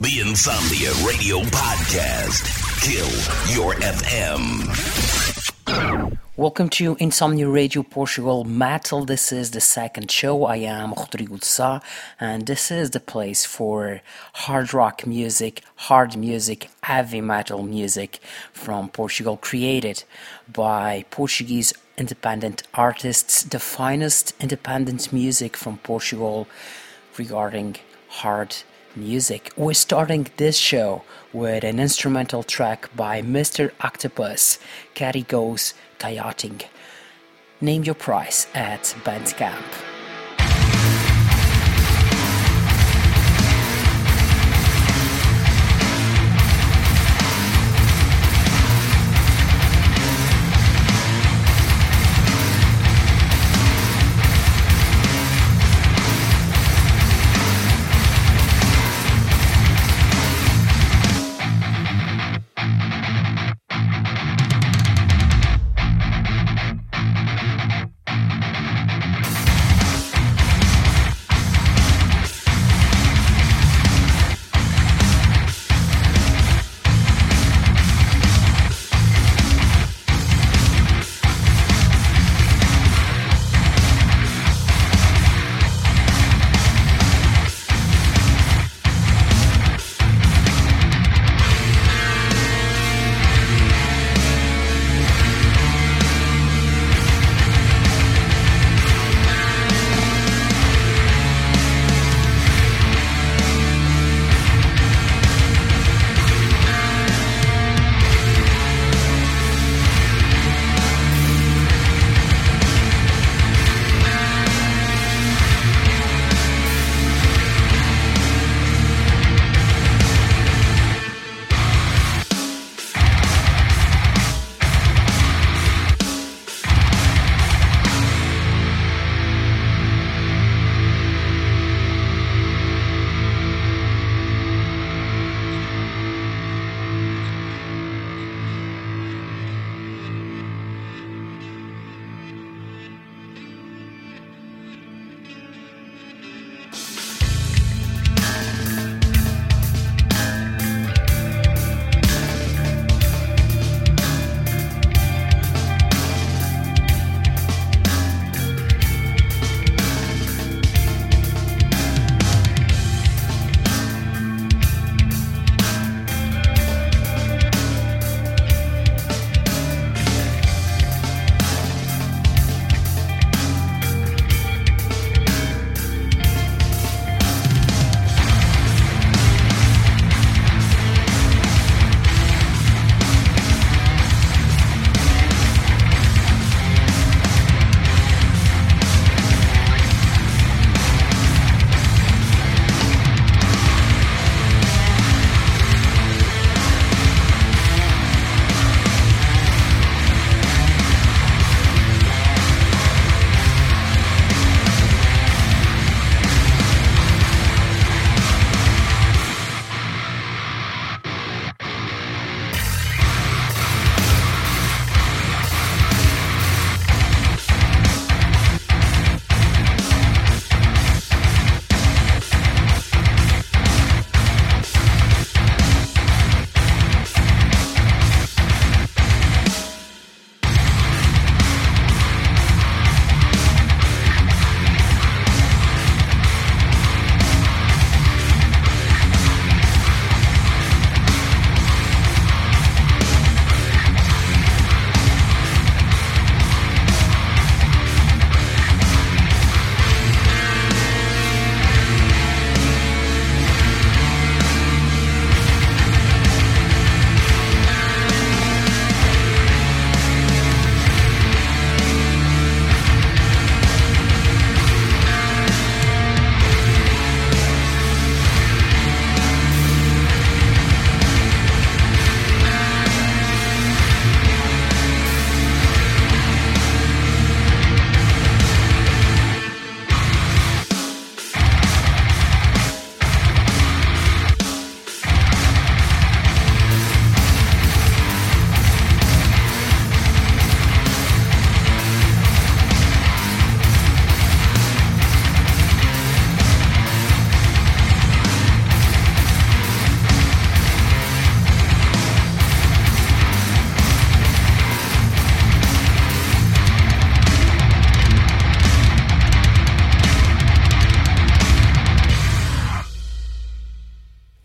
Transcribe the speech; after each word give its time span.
The 0.00 0.20
Insomnia 0.20 0.92
Radio 1.08 1.40
Podcast. 1.48 2.44
Kill 2.82 3.08
your 3.56 3.72
FM. 3.76 4.68
Welcome 6.36 6.68
to 6.68 6.98
Insomnia 7.00 7.48
Radio 7.48 7.82
Portugal 7.82 8.44
Metal. 8.44 9.06
This 9.06 9.32
is 9.32 9.52
the 9.52 9.60
second 9.62 10.10
show. 10.10 10.44
I 10.44 10.56
am 10.56 10.92
Rodrigo 10.92 11.38
Sá, 11.38 11.80
and 12.20 12.44
this 12.44 12.70
is 12.70 12.90
the 12.90 13.00
place 13.00 13.46
for 13.46 14.02
hard 14.34 14.74
rock 14.74 15.06
music, 15.06 15.62
hard 15.76 16.14
music, 16.14 16.68
heavy 16.82 17.22
metal 17.22 17.62
music 17.62 18.18
from 18.52 18.90
Portugal, 18.90 19.38
created 19.38 20.04
by 20.52 21.06
Portuguese 21.10 21.72
independent 21.96 22.64
artists, 22.74 23.44
the 23.44 23.58
finest 23.58 24.34
independent 24.40 25.10
music 25.10 25.56
from 25.56 25.78
Portugal 25.78 26.46
regarding 27.16 27.76
hard 28.08 28.56
music. 28.96 29.52
We're 29.56 29.74
starting 29.74 30.26
this 30.36 30.56
show 30.56 31.02
with 31.32 31.64
an 31.64 31.78
instrumental 31.78 32.42
track 32.42 32.88
by 32.96 33.22
Mr. 33.22 33.72
Octopus, 33.80 34.58
Caddy 34.94 35.22
Goes 35.22 35.74
Kayaking. 35.98 36.64
Name 37.60 37.84
your 37.84 37.94
price 37.94 38.46
at 38.54 38.82
Bandcamp. 39.04 39.95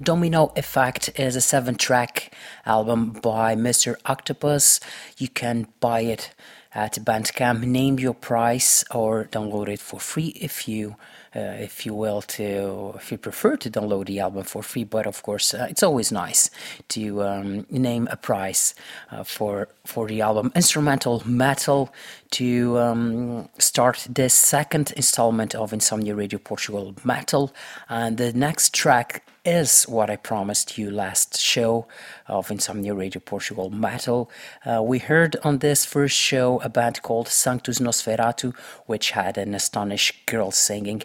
Domino 0.02 0.52
Effect 0.56 1.20
is 1.20 1.36
a 1.36 1.42
seven 1.42 1.76
track 1.76 2.34
album 2.66 3.12
by 3.12 3.56
Mr. 3.56 3.98
Octopus. 4.06 4.80
You 5.18 5.28
can 5.28 5.68
buy 5.80 6.02
it 6.02 6.34
at 6.74 6.94
Bandcamp. 6.96 7.62
Name 7.64 8.00
your 8.00 8.16
price 8.16 8.84
or 8.90 9.26
download 9.26 9.68
it 9.68 9.80
for 9.80 10.00
free 10.00 10.30
if 10.42 10.68
you 10.68 10.96
if 11.34 11.86
you 11.86 11.94
will 11.94 12.22
to 12.22 12.94
if 12.96 13.12
you 13.12 13.18
prefer 13.18 13.56
to 13.56 13.70
download 13.70 14.06
the 14.06 14.20
album 14.20 14.44
for 14.44 14.62
free 14.62 14.84
but 14.84 15.08
of 15.08 15.24
course 15.24 15.54
uh, 15.54 15.68
it's 15.70 15.84
always 15.84 16.12
nice 16.12 16.50
to 16.90 17.24
um, 17.24 17.66
name 17.70 18.08
a 18.12 18.18
price 18.18 18.76
uh, 19.12 19.24
for 19.24 19.70
for 19.86 20.08
the 20.08 20.22
album. 20.22 20.52
Instrumental 20.56 21.24
metal 21.26 21.94
to 22.32 22.78
um, 22.78 23.50
start 23.58 24.08
this 24.10 24.34
second 24.34 24.92
installment 24.96 25.56
of 25.56 25.74
insomnia 25.74 26.16
radio 26.16 26.40
portugal 26.40 26.96
metal. 27.04 27.54
And 27.90 28.18
the 28.18 28.32
next 28.34 28.74
track 28.74 29.24
is 29.44 29.84
what 29.86 30.10
I 30.10 30.18
promised 30.18 30.78
you 30.78 30.92
last 30.92 31.40
show 31.40 31.88
of 32.28 32.52
Insomnia 32.52 32.94
Radio 32.94 33.20
Portugal 33.20 33.72
Metal. 33.72 34.30
Uh, 34.64 34.84
we 34.84 35.00
heard 35.00 35.36
on 35.44 35.58
this 35.58 35.84
first 35.84 36.16
show 36.16 36.60
a 36.62 36.70
band 36.70 37.02
called 37.02 37.28
Sanctus 37.28 37.80
Nosferatu, 37.80 38.56
which 38.86 39.12
had 39.12 39.40
an 39.40 39.56
astonished 39.56 40.28
girl 40.28 40.52
singing, 40.52 41.02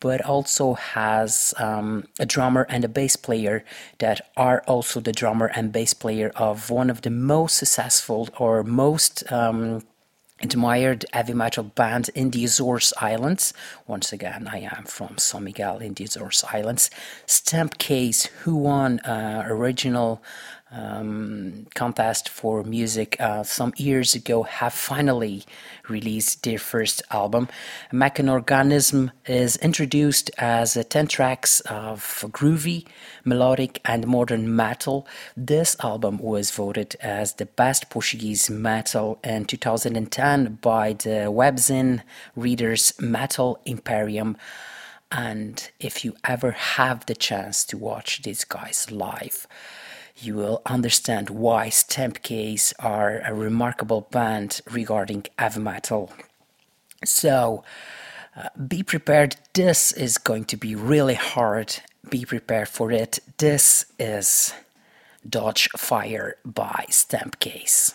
but 0.00 0.20
also 0.24 0.74
has 0.74 1.54
um, 1.58 2.06
a 2.18 2.26
drummer 2.26 2.66
and 2.68 2.84
a 2.84 2.88
bass 2.88 3.16
player 3.16 3.64
that 3.98 4.30
are 4.36 4.62
also 4.66 5.00
the 5.00 5.12
drummer 5.12 5.46
and 5.54 5.72
bass 5.72 5.94
player 5.94 6.32
of 6.36 6.70
one 6.70 6.90
of 6.90 7.02
the 7.02 7.10
most 7.10 7.56
successful 7.56 8.28
or 8.38 8.62
most 8.62 9.30
um, 9.32 9.82
admired 10.42 11.06
heavy 11.12 11.32
metal 11.32 11.64
band 11.64 12.10
in 12.14 12.30
the 12.30 12.44
Azores 12.44 12.92
Islands. 13.00 13.54
Once 13.86 14.12
again, 14.12 14.48
I 14.52 14.58
am 14.58 14.84
from 14.84 15.16
San 15.18 15.44
Miguel 15.44 15.78
in 15.78 15.94
the 15.94 16.04
Azores 16.04 16.44
Islands. 16.52 16.90
Stamp 17.24 17.78
Case, 17.78 18.26
who 18.42 18.56
won 18.56 19.00
uh, 19.00 19.44
original 19.46 20.22
um, 20.70 21.66
contest 21.74 22.28
for 22.28 22.64
music 22.64 23.16
uh, 23.20 23.42
some 23.44 23.72
years 23.76 24.14
ago 24.14 24.42
have 24.42 24.72
finally 24.72 25.44
released 25.88 26.42
their 26.42 26.58
first 26.58 27.02
album. 27.10 27.48
Mechanorganism 27.92 29.12
is 29.26 29.56
introduced 29.58 30.30
as 30.38 30.74
10 30.88 31.06
tracks 31.06 31.60
of 31.60 32.00
groovy, 32.30 32.84
melodic, 33.24 33.80
and 33.84 34.06
modern 34.06 34.54
metal. 34.54 35.06
This 35.36 35.76
album 35.80 36.18
was 36.18 36.50
voted 36.50 36.96
as 37.00 37.34
the 37.34 37.46
best 37.46 37.88
Portuguese 37.88 38.50
metal 38.50 39.20
in 39.22 39.44
2010 39.44 40.58
by 40.60 40.94
the 40.94 41.30
webzine 41.30 42.02
readers 42.34 42.92
Metal 43.00 43.60
Imperium. 43.64 44.36
And 45.12 45.70
if 45.78 46.04
you 46.04 46.16
ever 46.24 46.50
have 46.50 47.06
the 47.06 47.14
chance 47.14 47.64
to 47.66 47.78
watch 47.78 48.22
these 48.22 48.44
guys 48.44 48.90
live, 48.90 49.46
you 50.18 50.34
will 50.34 50.62
understand 50.66 51.30
why 51.30 51.68
Stamp 51.68 52.22
Case 52.22 52.72
are 52.78 53.20
a 53.24 53.34
remarkable 53.34 54.02
band 54.10 54.60
regarding 54.70 55.26
heavy 55.38 55.60
metal. 55.60 56.12
So, 57.04 57.64
uh, 58.36 58.48
be 58.66 58.82
prepared. 58.82 59.36
This 59.52 59.92
is 59.92 60.18
going 60.18 60.44
to 60.46 60.56
be 60.56 60.74
really 60.74 61.14
hard. 61.14 61.76
Be 62.08 62.24
prepared 62.24 62.68
for 62.68 62.90
it. 62.92 63.18
This 63.38 63.86
is 63.98 64.54
Dodge 65.28 65.68
Fire 65.76 66.36
by 66.44 66.86
Stamp 66.90 67.38
Case. 67.40 67.94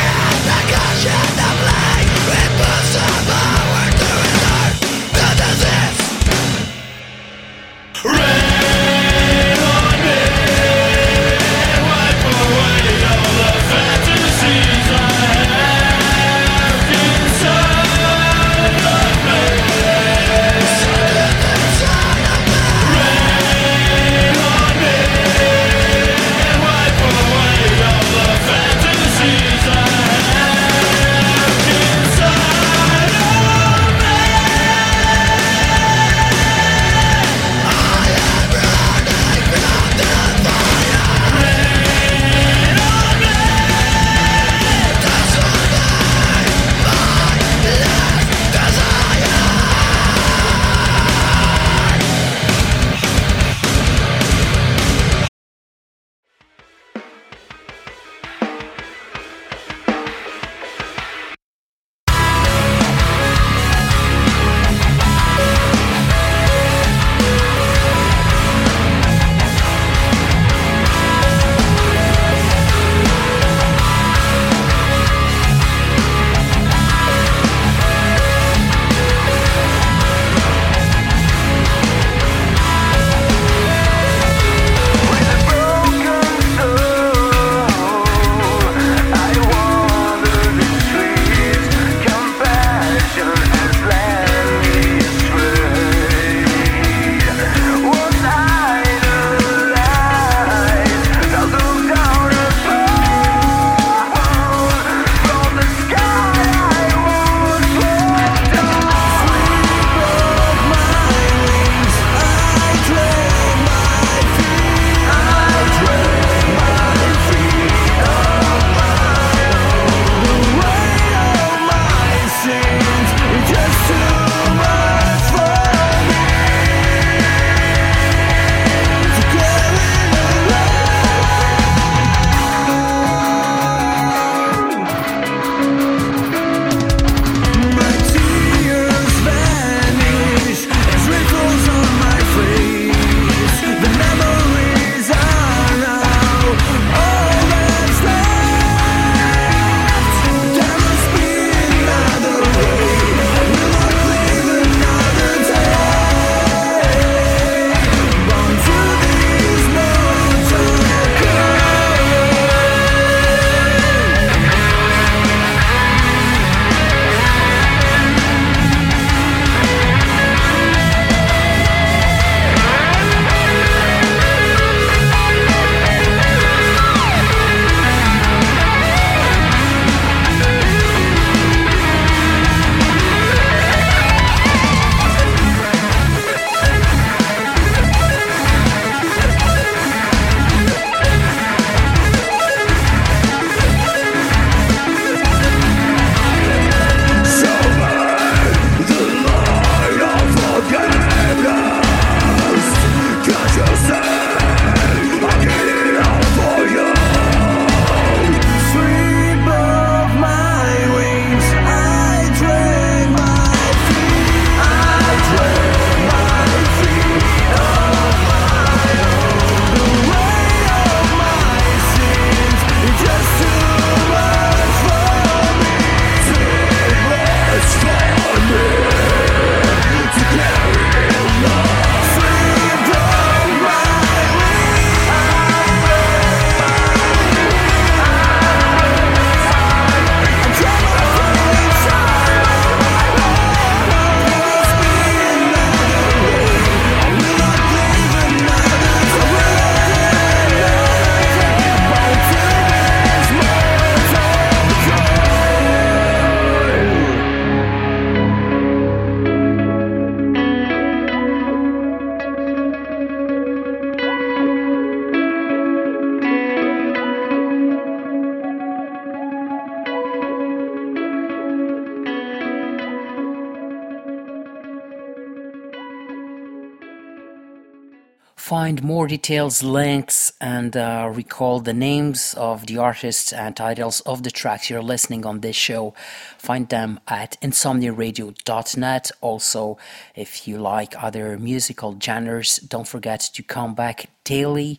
find 278.51 278.83
more 278.83 279.07
details, 279.07 279.63
links, 279.63 280.33
and 280.41 280.75
uh, 280.75 281.09
recall 281.15 281.61
the 281.61 281.73
names 281.73 282.33
of 282.33 282.65
the 282.65 282.77
artists 282.77 283.31
and 283.31 283.55
titles 283.55 284.01
of 284.01 284.23
the 284.23 284.29
tracks 284.29 284.69
you're 284.69 284.81
listening 284.81 285.25
on 285.25 285.39
this 285.39 285.55
show, 285.55 285.93
find 286.37 286.67
them 286.67 286.99
at 287.07 287.39
insomniaradio.net. 287.41 289.09
Also, 289.21 289.77
if 290.15 290.49
you 290.49 290.57
like 290.57 291.01
other 291.01 291.37
musical 291.39 291.97
genres, 291.97 292.57
don't 292.57 292.89
forget 292.89 293.21
to 293.21 293.41
come 293.41 293.73
back 293.73 294.09
daily 294.25 294.77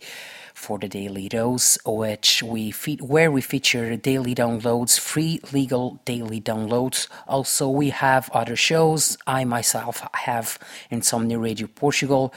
for 0.55 0.79
the 0.79 0.89
daily 0.89 1.29
dose, 1.29 1.79
which 1.87 2.43
we 2.43 2.71
fe- 2.71 2.99
where 3.01 3.31
we 3.31 3.41
feature 3.41 3.97
daily 3.97 4.35
downloads, 4.35 4.99
free 4.99 5.41
legal 5.53 5.99
daily 6.05 6.41
downloads. 6.41 7.09
Also, 7.27 7.69
we 7.69 7.91
have 7.91 8.31
other 8.33 8.55
shows. 8.55 9.17
I 9.27 9.45
myself 9.45 10.07
have 10.15 10.59
Insomnia 10.91 11.39
Radio 11.39 11.67
Portugal, 11.67 12.33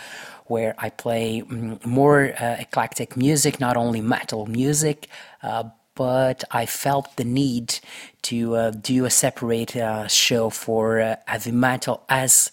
where 0.46 0.76
I 0.78 0.90
play 0.90 1.42
mm, 1.42 1.84
more 1.86 2.34
uh, 2.40 2.58
eclectic 2.60 3.18
music, 3.18 3.60
not 3.60 3.78
only 3.78 4.02
metal 4.02 4.46
music. 4.46 5.08
Uh, 5.42 5.66
but 5.96 6.44
I 6.52 6.66
felt 6.66 7.16
the 7.16 7.24
need 7.24 7.80
to 8.24 8.56
uh, 8.56 8.72
do 8.72 9.06
a 9.06 9.10
separate 9.10 9.76
uh, 9.78 10.08
show 10.08 10.50
for 10.50 11.00
uh, 11.00 11.16
heavy 11.26 11.52
metal 11.52 12.04
as 12.10 12.52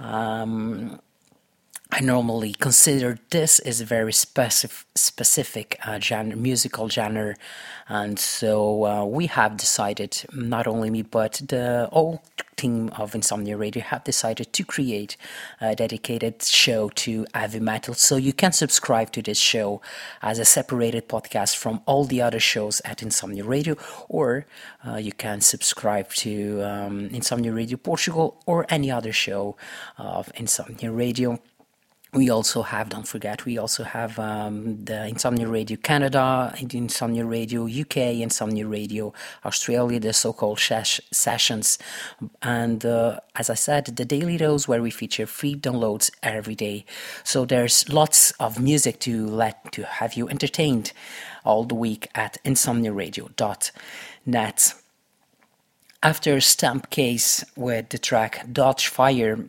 um, 0.00 1.00
I 1.92 2.00
normally 2.02 2.52
consider 2.52 3.18
this 3.30 3.58
is 3.58 3.80
a 3.80 3.84
very 3.84 4.12
specific 4.12 4.86
specific 4.94 5.78
uh, 5.84 5.98
genre, 5.98 6.36
musical 6.36 6.88
genre, 6.88 7.34
and 7.88 8.18
so 8.18 8.86
uh, 8.86 9.04
we 9.04 9.26
have 9.26 9.56
decided, 9.56 10.24
not 10.32 10.66
only 10.66 10.90
me 10.90 11.02
but 11.02 11.42
the 11.48 11.88
whole 11.92 12.22
team 12.56 12.90
of 12.96 13.14
Insomnia 13.14 13.56
Radio 13.56 13.82
have 13.82 14.04
decided 14.04 14.52
to 14.52 14.64
create 14.64 15.16
a 15.60 15.74
dedicated 15.74 16.42
show 16.42 16.90
to 16.90 17.26
heavy 17.34 17.58
metal. 17.58 17.94
So 17.94 18.16
you 18.16 18.32
can 18.32 18.52
subscribe 18.52 19.10
to 19.12 19.22
this 19.22 19.38
show 19.38 19.80
as 20.22 20.38
a 20.38 20.44
separated 20.44 21.08
podcast 21.08 21.56
from 21.56 21.80
all 21.86 22.04
the 22.04 22.22
other 22.22 22.40
shows 22.40 22.80
at 22.84 23.02
Insomnia 23.02 23.44
Radio, 23.44 23.76
or 24.08 24.46
uh, 24.86 24.96
you 24.96 25.12
can 25.12 25.40
subscribe 25.40 26.08
to 26.24 26.62
um, 26.62 27.08
Insomnia 27.12 27.52
Radio 27.52 27.78
Portugal 27.78 28.40
or 28.46 28.64
any 28.68 28.90
other 28.90 29.12
show 29.12 29.56
of 29.98 30.30
Insomnia 30.36 30.92
Radio 30.92 31.40
we 32.12 32.28
also 32.28 32.62
have, 32.62 32.88
don't 32.88 33.06
forget, 33.06 33.44
we 33.44 33.56
also 33.56 33.84
have 33.84 34.18
um, 34.18 34.84
the 34.84 35.06
Insomnia 35.06 35.46
Radio 35.46 35.76
Canada, 35.76 36.52
Insomnia 36.58 37.24
Radio 37.24 37.68
UK, 37.68 37.96
Insomnia 38.20 38.66
Radio 38.66 39.12
Australia, 39.44 40.00
the 40.00 40.12
so 40.12 40.32
called 40.32 40.58
ses- 40.58 41.00
sessions. 41.12 41.78
And 42.42 42.84
uh, 42.84 43.20
as 43.36 43.48
I 43.48 43.54
said, 43.54 43.84
the 43.84 44.04
daily 44.04 44.38
dose 44.38 44.66
where 44.66 44.82
we 44.82 44.90
feature 44.90 45.26
free 45.26 45.54
downloads 45.54 46.10
every 46.20 46.56
day. 46.56 46.84
So 47.22 47.44
there's 47.44 47.88
lots 47.88 48.32
of 48.32 48.60
music 48.60 48.98
to 49.00 49.26
let 49.26 49.70
to 49.72 49.84
have 49.84 50.14
you 50.14 50.28
entertained 50.28 50.92
all 51.44 51.62
the 51.64 51.76
week 51.76 52.08
at 52.16 52.38
insomniaradio.net. 52.44 54.74
After 56.02 56.40
Stamp 56.40 56.90
Case 56.90 57.44
with 57.56 57.90
the 57.90 57.98
track 57.98 58.46
Dodge 58.50 58.88
Fire, 58.88 59.48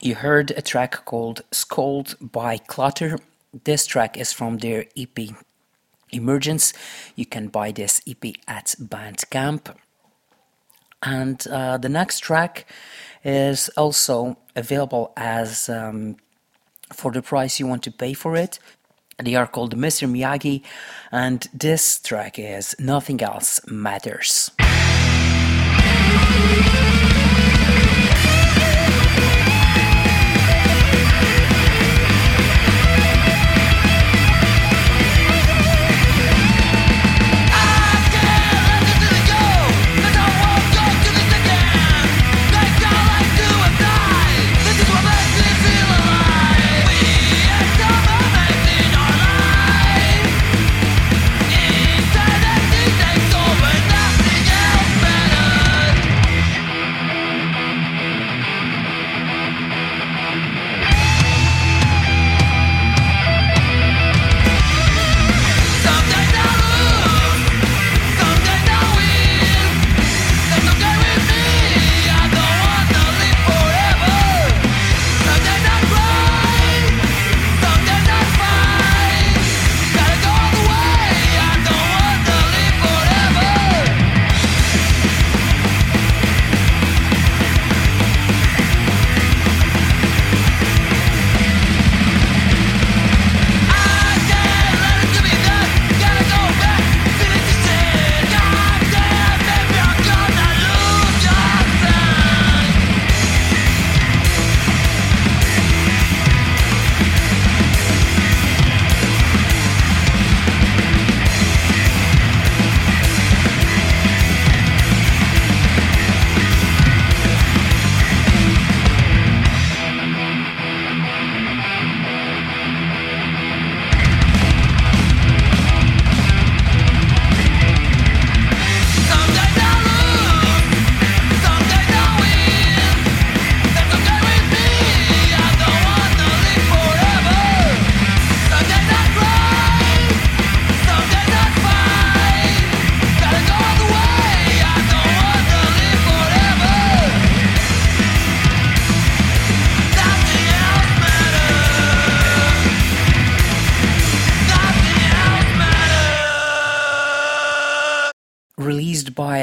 you 0.00 0.14
heard 0.14 0.50
a 0.52 0.62
track 0.62 1.04
called 1.04 1.42
Scold 1.50 2.16
by 2.20 2.58
Clutter. 2.58 3.18
This 3.64 3.86
track 3.86 4.16
is 4.16 4.32
from 4.32 4.58
their 4.58 4.86
EP 4.96 5.18
Emergence. 6.10 6.72
You 7.16 7.26
can 7.26 7.48
buy 7.48 7.72
this 7.72 8.00
EP 8.06 8.34
at 8.46 8.74
Bandcamp. 8.80 9.74
And 11.02 11.46
uh, 11.48 11.78
the 11.78 11.88
next 11.88 12.20
track 12.20 12.66
is 13.24 13.68
also 13.76 14.36
available 14.56 15.12
as 15.16 15.68
um, 15.68 16.16
for 16.92 17.12
the 17.12 17.22
price 17.22 17.60
you 17.60 17.66
want 17.66 17.82
to 17.84 17.90
pay 17.90 18.14
for 18.14 18.36
it. 18.36 18.58
They 19.22 19.36
are 19.36 19.46
called 19.46 19.76
Mr. 19.76 20.10
Miyagi, 20.10 20.62
and 21.12 21.46
this 21.54 22.00
track 22.00 22.36
is 22.38 22.74
Nothing 22.80 23.22
Else 23.22 23.60
Matters. 23.68 24.50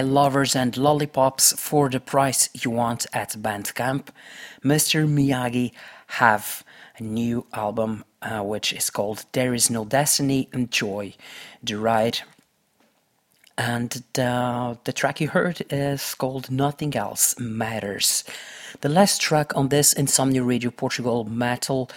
Lovers 0.01 0.55
and 0.55 0.75
lollipops 0.77 1.53
for 1.53 1.89
the 1.89 1.99
price 1.99 2.49
you 2.53 2.71
want 2.71 3.05
at 3.13 3.31
Bandcamp. 3.31 4.07
Mr. 4.63 5.07
Miyagi 5.07 5.71
have 6.07 6.63
a 6.97 7.03
new 7.03 7.45
album 7.53 8.03
uh, 8.21 8.41
which 8.41 8.73
is 8.73 8.89
called 8.89 9.25
There 9.31 9.53
Is 9.53 9.69
No 9.69 9.85
Destiny 9.85 10.49
Enjoy 10.53 11.13
the 11.63 11.77
Ride. 11.77 12.19
And 13.57 14.03
the, 14.13 14.77
the 14.85 14.93
track 14.93 15.21
you 15.21 15.29
heard 15.29 15.63
is 15.69 16.15
called 16.15 16.49
Nothing 16.49 16.95
Else 16.95 17.39
Matters. 17.39 18.23
The 18.81 18.89
last 18.89 19.21
track 19.21 19.55
on 19.55 19.69
this 19.69 19.93
Insomnia 19.93 20.43
Radio 20.43 20.71
Portugal 20.71 21.25
metal 21.25 21.89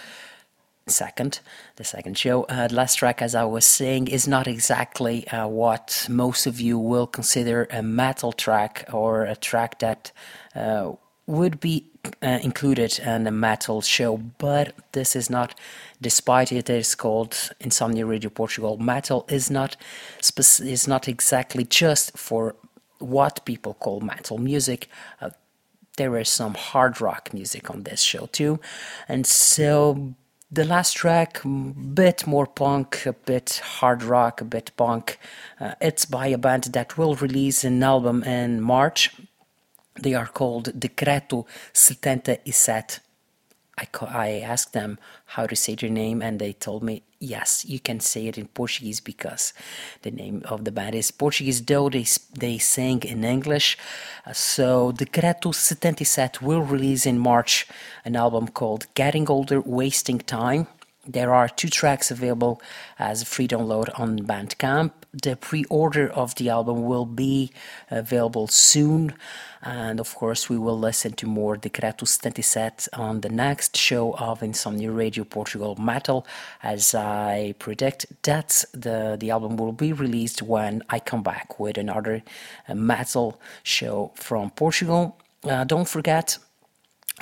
second, 0.87 1.39
the 1.77 1.83
second 1.83 2.17
show. 2.17 2.43
Uh, 2.43 2.67
the 2.67 2.75
last 2.75 2.95
track, 2.95 3.21
as 3.21 3.33
I 3.33 3.43
was 3.43 3.65
saying, 3.65 4.07
is 4.07 4.27
not 4.27 4.47
exactly 4.47 5.27
uh, 5.29 5.47
what 5.47 6.05
most 6.09 6.45
of 6.45 6.61
you 6.61 6.77
will 6.77 7.07
consider 7.07 7.67
a 7.71 7.81
metal 7.81 8.31
track 8.31 8.85
or 8.93 9.23
a 9.23 9.35
track 9.35 9.79
that 9.79 10.11
uh, 10.55 10.91
would 11.25 11.59
be 11.59 11.85
uh, 12.21 12.39
included 12.43 12.99
in 12.99 13.25
a 13.25 13.31
metal 13.31 13.81
show, 13.81 14.17
but 14.17 14.75
this 14.91 15.15
is 15.15 15.29
not. 15.29 15.59
Despite 16.01 16.51
it 16.51 16.69
is 16.69 16.93
called 16.93 17.49
Insomnia 17.59 18.05
Radio 18.05 18.29
Portugal, 18.29 18.77
metal 18.77 19.25
is 19.27 19.49
not 19.49 19.77
spec- 20.21 20.67
is 20.67 20.87
not 20.87 21.07
exactly 21.07 21.63
just 21.63 22.15
for 22.17 22.55
what 22.99 23.43
people 23.45 23.73
call 23.73 24.01
metal 24.01 24.37
music. 24.37 24.87
Uh, 25.19 25.31
there 25.97 26.17
is 26.17 26.29
some 26.29 26.53
hard 26.53 27.01
rock 27.01 27.33
music 27.33 27.69
on 27.71 27.83
this 27.83 28.01
show 28.01 28.27
too, 28.27 28.59
and 29.07 29.25
so 29.25 30.13
the 30.55 30.63
last 30.63 30.93
track, 30.93 31.41
bit 31.43 32.25
more 32.25 32.47
punk, 32.47 33.05
a 33.05 33.11
bit 33.11 33.61
hard 33.63 34.01
rock, 34.03 34.39
a 34.39 34.45
bit 34.45 34.71
punk. 34.77 35.19
Uh, 35.59 35.73
it's 35.81 36.05
by 36.05 36.27
a 36.27 36.37
band 36.37 36.63
that 36.75 36.97
will 36.97 37.15
release 37.15 37.65
an 37.65 37.83
album 37.83 38.23
in 38.23 38.61
March. 38.61 39.11
They 40.01 40.13
are 40.13 40.27
called 40.27 40.79
Decreto 40.79 41.45
77. 41.73 43.04
I, 43.77 43.87
I 44.07 44.29
asked 44.39 44.73
them 44.73 44.97
how 45.25 45.47
to 45.47 45.55
say 45.55 45.75
their 45.75 45.89
name, 45.89 46.21
and 46.21 46.39
they 46.39 46.53
told 46.53 46.81
me, 46.83 47.03
yes, 47.19 47.65
you 47.65 47.79
can 47.79 47.99
say 47.99 48.27
it 48.27 48.37
in 48.37 48.47
Portuguese 48.47 49.01
because 49.01 49.53
the 50.03 50.11
name 50.11 50.43
of 50.45 50.63
the 50.63 50.71
band 50.71 50.95
is 50.95 51.11
Portuguese, 51.11 51.63
though 51.63 51.89
they, 51.89 52.05
they 52.37 52.57
sing 52.57 53.03
in 53.03 53.23
English. 53.23 53.77
Uh, 54.25 54.33
so, 54.33 54.91
Decreto 54.91 55.53
77 55.53 56.45
will 56.45 56.61
release 56.61 57.05
in 57.05 57.19
March 57.19 57.67
an 58.05 58.15
album 58.15 58.47
called 58.47 58.87
Getting 58.93 59.29
Older, 59.29 59.59
Wasting 59.59 60.19
Time. 60.19 60.67
There 61.07 61.33
are 61.33 61.49
two 61.49 61.69
tracks 61.69 62.09
available 62.09 62.61
as 62.97 63.21
a 63.21 63.25
free 63.25 63.47
download 63.47 63.89
on 63.99 64.19
Bandcamp. 64.19 64.91
The 65.23 65.35
pre 65.35 65.63
order 65.65 66.09
of 66.09 66.35
the 66.35 66.49
album 66.49 66.83
will 66.83 67.05
be 67.05 67.51
available 67.89 68.47
soon. 68.47 69.13
And 69.61 69.99
of 69.99 70.13
course, 70.13 70.47
we 70.49 70.57
will 70.57 70.77
listen 70.77 71.13
to 71.13 71.25
more 71.25 71.57
Decreto 71.57 72.05
77 72.05 72.89
on 72.93 73.21
the 73.21 73.29
next 73.29 73.75
show 73.75 74.13
of 74.17 74.43
Insomnia 74.43 74.91
Radio 74.91 75.23
Portugal 75.23 75.75
Metal. 75.75 76.27
As 76.61 76.93
I 76.93 77.55
predict 77.57 78.05
that 78.23 78.63
the, 78.73 79.17
the 79.19 79.31
album 79.31 79.57
will 79.57 79.71
be 79.71 79.91
released 79.93 80.41
when 80.41 80.83
I 80.89 80.99
come 80.99 81.23
back 81.23 81.59
with 81.59 81.77
another 81.77 82.21
uh, 82.67 82.75
metal 82.75 83.41
show 83.63 84.11
from 84.15 84.51
Portugal. 84.51 85.17
Uh, 85.43 85.63
don't 85.63 85.87
forget, 85.87 86.37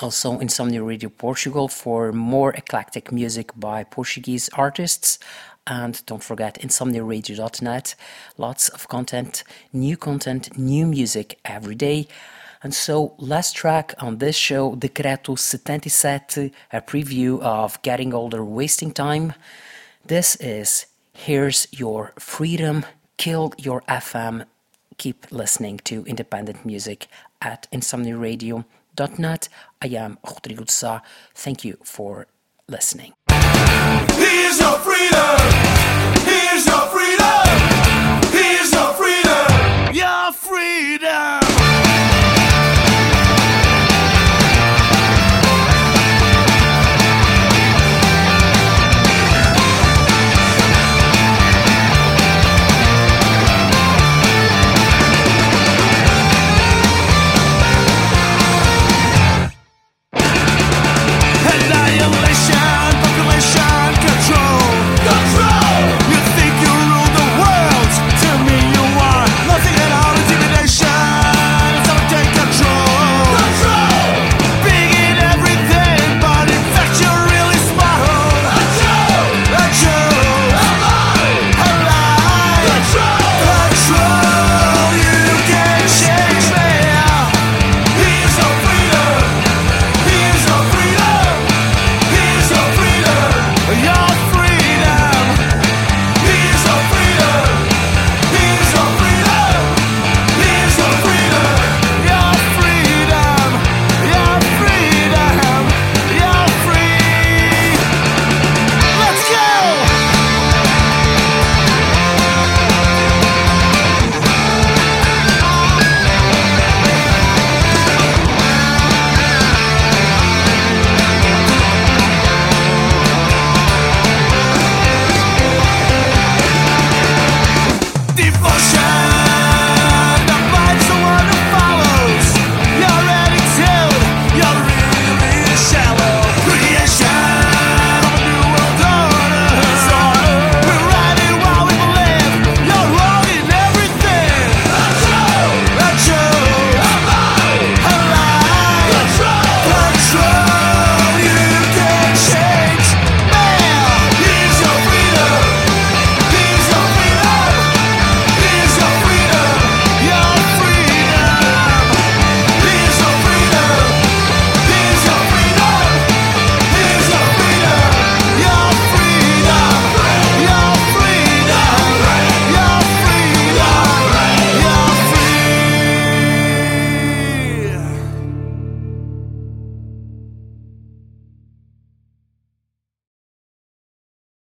also 0.01 0.39
Insomnia 0.39 0.81
Radio 0.81 1.09
Portugal 1.09 1.67
for 1.67 2.11
more 2.11 2.51
eclectic 2.53 3.11
music 3.11 3.51
by 3.55 3.83
Portuguese 3.83 4.49
artists. 4.53 5.19
And 5.65 6.05
don't 6.05 6.23
forget 6.23 6.59
insomniaradio.net. 6.61 7.95
Lots 8.37 8.69
of 8.69 8.87
content, 8.87 9.43
new 9.71 9.95
content, 9.95 10.57
new 10.57 10.85
music 10.85 11.39
every 11.45 11.75
day. 11.75 12.07
And 12.61 12.73
so, 12.73 13.13
last 13.17 13.55
track 13.55 13.93
on 13.99 14.17
this 14.17 14.35
show, 14.37 14.75
Decreto 14.75 15.37
77, 15.37 16.51
a 16.71 16.81
preview 16.81 17.41
of 17.41 17.81
Getting 17.81 18.13
Older, 18.13 18.43
Wasting 18.43 18.91
Time. 18.91 19.33
This 20.05 20.35
is 20.37 20.85
Here's 21.13 21.67
Your 21.71 22.13
Freedom, 22.17 22.85
Kill 23.17 23.53
Your 23.57 23.81
FM. 23.81 24.45
Keep 24.97 25.31
listening 25.31 25.79
to 25.85 26.05
independent 26.05 26.65
music 26.65 27.07
at 27.41 27.67
Insomnia 27.71 28.17
Radio 28.17 28.65
net. 29.17 29.49
I 29.81 29.87
am 29.87 30.17
Rodrigo 30.23 30.65
Sá. 30.67 31.01
Thank 31.33 31.65
you 31.65 31.77
for 31.83 32.27
listening. 32.67 33.13
Here's 34.17 34.59
your 34.59 34.77
freedom. 34.79 35.37
Here's 36.25 36.65
your 36.65 36.85
freedom. 36.87 37.82